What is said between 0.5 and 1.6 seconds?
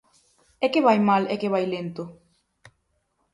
¿E que vai mal e que